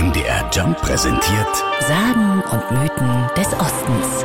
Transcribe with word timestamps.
MDR 0.00 0.48
Jump 0.50 0.80
präsentiert 0.80 1.56
Sagen 1.80 2.42
und 2.50 2.70
Mythen 2.70 3.28
des 3.36 3.48
Ostens. 3.52 4.24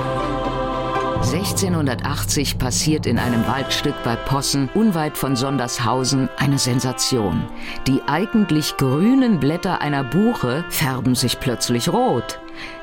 1680 1.33 2.57
passiert 2.57 3.05
in 3.05 3.19
einem 3.19 3.45
Waldstück 3.45 3.95
bei 4.05 4.15
Possen, 4.15 4.69
unweit 4.73 5.17
von 5.17 5.35
Sondershausen, 5.35 6.29
eine 6.37 6.59
Sensation. 6.59 7.45
Die 7.87 8.01
eigentlich 8.07 8.77
grünen 8.77 9.41
Blätter 9.41 9.81
einer 9.81 10.05
Buche 10.05 10.63
färben 10.69 11.13
sich 11.13 11.41
plötzlich 11.41 11.89
rot. 11.89 12.39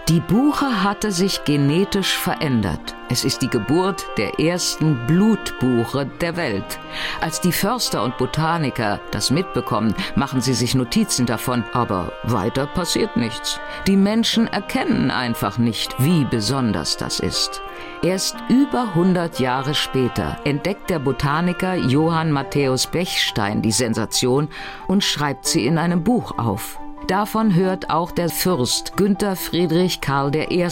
Die 0.08 0.20
Buche 0.20 0.82
hatte 0.82 1.12
sich 1.12 1.44
genetisch 1.44 2.16
verändert. 2.16 2.96
Es 3.08 3.24
ist 3.24 3.40
die 3.40 3.48
Geburt 3.48 4.04
der 4.16 4.40
ersten 4.40 5.06
Blutbuche 5.06 6.06
der 6.20 6.36
Welt. 6.36 6.80
Als 7.20 7.40
die 7.40 7.52
Förster 7.52 8.02
und 8.02 8.18
Botaniker 8.18 9.00
das 9.12 9.30
mitbekommen, 9.30 9.94
machen 10.16 10.40
sie 10.40 10.54
sich 10.54 10.74
Notizen 10.74 11.24
davon, 11.24 11.62
aber 11.72 12.12
weiter 12.24 12.66
passiert 12.66 13.16
nichts. 13.16 13.60
Die 13.86 13.96
Menschen 13.96 14.48
erkennen 14.48 15.10
einfach 15.10 15.56
nicht, 15.56 15.94
wie 15.98 16.24
besonders 16.24 16.96
das 16.96 17.20
ist. 17.20 17.62
Erst 18.02 18.36
über 18.48 18.88
100 18.94 19.38
Jahre 19.38 19.74
später 19.74 20.38
entdeckt 20.44 20.90
der 20.90 20.98
Botaniker 20.98 21.74
Johann 21.76 22.32
Matthäus 22.32 22.88
Bechstein 22.88 23.62
die 23.62 23.72
Sensation 23.72 24.48
und 24.88 25.04
schreibt 25.04 25.46
sie 25.46 25.64
in 25.64 25.78
einem 25.78 26.02
Buch 26.02 26.36
auf. 26.38 26.81
Davon 27.08 27.54
hört 27.54 27.90
auch 27.90 28.12
der 28.12 28.28
Fürst 28.28 28.96
Günther 28.96 29.36
Friedrich 29.36 30.00
Karl 30.00 30.34
I. 30.34 30.66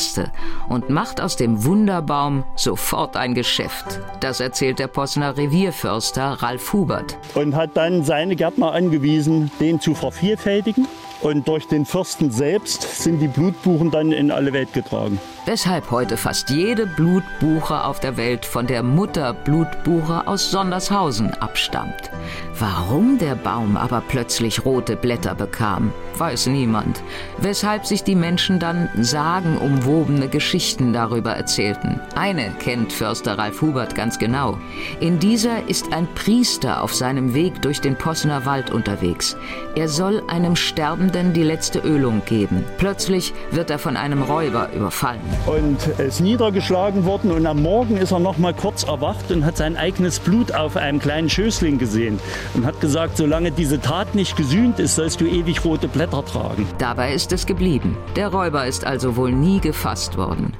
und 0.69 0.89
macht 0.91 1.21
aus 1.21 1.37
dem 1.37 1.65
Wunderbaum 1.65 2.45
sofort 2.55 3.17
ein 3.17 3.35
Geschäft. 3.35 4.01
Das 4.21 4.41
erzählt 4.41 4.79
der 4.79 4.87
Possener 4.87 5.37
Revierförster 5.37 6.39
Ralf 6.41 6.73
Hubert. 6.73 7.19
Und 7.35 7.55
hat 7.57 7.77
dann 7.77 8.05
seine 8.05 8.37
Gärtner 8.37 8.73
angewiesen, 8.73 9.51
den 9.61 9.81
zu 9.81 9.95
vervielfältigen. 9.95 10.87
Und 11.23 11.47
durch 11.49 11.69
den 11.69 11.85
Fürsten 11.85 12.31
selbst 12.31 13.03
sind 13.03 13.21
die 13.21 13.29
Blutbuchen 13.29 13.91
dann 13.91 14.13
in 14.13 14.31
alle 14.31 14.55
Welt 14.55 14.73
getragen. 14.73 15.21
Weshalb 15.45 15.91
heute 15.91 16.17
fast 16.17 16.49
jede 16.51 16.87
Blutbuche 16.87 17.85
auf 17.85 18.01
der 18.01 18.17
Welt 18.17 18.47
von 18.47 18.67
der 18.67 18.83
Mutter 18.83 19.35
Blutbuche 19.35 20.27
aus 20.27 20.51
Sondershausen 20.51 21.35
abstammt. 21.35 22.11
Warum 22.59 23.19
der 23.19 23.35
Baum 23.35 23.77
aber 23.77 24.03
plötzlich 24.07 24.65
rote 24.65 24.97
Blätter 24.97 25.35
bekam, 25.35 25.93
weiß 26.19 26.47
niemand. 26.47 27.03
Weshalb 27.39 27.87
sich 27.87 28.05
die 28.05 28.15
Menschen 28.15 28.59
dann 28.59 28.89
sagenumwobene 28.99 30.29
Geschichten 30.29 30.93
darüber 30.93 31.33
erzählten. 31.33 32.01
Eine 32.15 32.51
kennt 32.61 32.93
Förster 32.93 33.37
Ralf 33.39 33.61
Hubert 33.63 33.95
ganz 33.95 34.19
genau. 34.19 34.59
In 35.01 35.19
dieser 35.19 35.69
ist 35.69 35.93
ein 35.93 36.07
Priester 36.15 36.83
auf 36.83 36.95
seinem 36.95 37.35
Weg 37.35 37.61
durch 37.63 37.81
den 37.81 37.97
Possener 37.97 38.45
Wald 38.45 38.71
unterwegs. 38.71 39.37
Er 39.75 39.89
soll 39.89 40.23
einem 40.29 40.55
Sterbenden 40.55 41.10
die 41.11 41.43
letzte 41.43 41.81
Ölung 41.81 42.23
geben. 42.25 42.65
Plötzlich 42.79 43.35
wird 43.51 43.69
er 43.69 43.79
von 43.79 43.97
einem 43.97 44.23
Räuber 44.23 44.69
überfallen. 44.75 45.21
Und 45.47 45.79
er 45.99 46.07
ist 46.07 46.21
niedergeschlagen 46.21 47.05
worden 47.05 47.33
und 47.33 47.47
am 47.47 47.63
Morgen 47.63 47.97
ist 47.97 48.13
er 48.13 48.21
noch 48.21 48.39
mal 48.39 48.55
kurz 48.55 48.85
erwacht 48.85 49.31
und 49.31 49.45
hat 49.45 49.57
sein 49.57 49.77
eigenes 49.77 50.21
Blut 50.21 50.53
auf 50.53 50.77
einem 50.77 51.01
kleinen 51.01 51.29
Schößling 51.29 51.79
gesehen 51.79 52.21
und 52.55 52.65
hat 52.65 52.81
gesagt, 52.81 53.17
solange 53.17 53.51
diese 53.51 53.81
Tat 53.81 54.15
nicht 54.15 54.37
gesühnt 54.37 54.79
ist, 54.79 54.95
sollst 54.95 55.21
du 55.21 55.27
ewig 55.27 55.65
rote 55.65 55.89
Blätter 55.89 56.25
tragen. 56.25 56.67
Dabei 56.79 57.13
ist 57.13 57.33
es 57.33 57.45
geblieben. 57.45 57.97
Der 58.15 58.29
Räuber 58.29 58.67
ist 58.67 58.87
also 58.87 59.17
wohl 59.17 59.33
nie 59.33 59.61
gefasst 59.61 60.17
worden. 60.17 60.55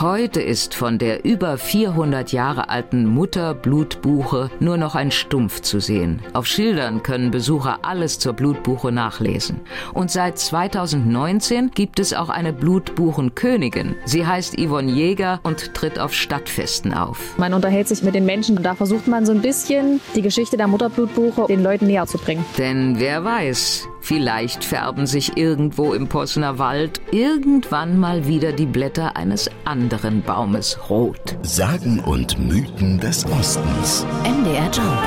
Heute 0.00 0.40
ist 0.40 0.74
von 0.74 0.96
der 0.96 1.26
über 1.26 1.58
400 1.58 2.32
Jahre 2.32 2.70
alten 2.70 3.04
Mutter-Blutbuche 3.04 4.50
nur 4.58 4.78
noch 4.78 4.94
ein 4.94 5.10
Stumpf 5.10 5.60
zu 5.60 5.78
sehen. 5.78 6.22
Auf 6.32 6.46
Schildern 6.46 7.02
können 7.02 7.30
Besucher 7.30 7.80
alles 7.82 8.18
zur 8.18 8.32
Blutbuche 8.32 8.92
nachlesen. 8.92 9.60
Und 9.92 10.10
seit 10.10 10.38
2019 10.38 11.72
gibt 11.72 12.00
es 12.00 12.14
auch 12.14 12.30
eine 12.30 12.54
Blutbuchenkönigin. 12.54 13.94
Sie 14.06 14.26
heißt 14.26 14.58
Yvonne 14.58 14.90
Jäger 14.90 15.38
und 15.42 15.74
tritt 15.74 15.98
auf 15.98 16.14
Stadtfesten 16.14 16.94
auf. 16.94 17.36
Man 17.36 17.52
unterhält 17.52 17.88
sich 17.88 18.02
mit 18.02 18.14
den 18.14 18.24
Menschen 18.24 18.56
und 18.56 18.62
da 18.62 18.74
versucht 18.74 19.06
man 19.06 19.26
so 19.26 19.32
ein 19.32 19.42
bisschen 19.42 20.00
die 20.16 20.22
Geschichte 20.22 20.56
der 20.56 20.66
Mutterblutbuche 20.66 21.44
den 21.46 21.62
Leuten 21.62 21.86
näher 21.86 22.06
zu 22.06 22.16
bringen. 22.16 22.42
Denn 22.56 22.98
wer 22.98 23.22
weiß, 23.22 23.86
Vielleicht 24.02 24.64
färben 24.64 25.06
sich 25.06 25.36
irgendwo 25.36 25.92
im 25.92 26.08
Possener 26.08 26.58
Wald 26.58 27.02
irgendwann 27.12 27.98
mal 27.98 28.26
wieder 28.26 28.52
die 28.52 28.64
Blätter 28.64 29.14
eines 29.14 29.50
anderen 29.66 29.89
Baumes 30.22 30.78
rot. 30.88 31.36
Sagen 31.42 31.98
und 32.00 32.38
Mythen 32.38 33.00
des 33.00 33.26
Ostens. 33.26 34.06
MDR 34.24 34.70
Jump. 34.70 35.02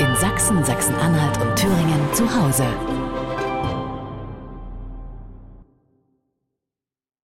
In 0.00 0.14
Sachsen, 0.16 0.62
Sachsen-Anhalt 0.62 1.40
und 1.40 1.56
Thüringen 1.56 2.00
zu 2.12 2.24
Hause. 2.24 2.66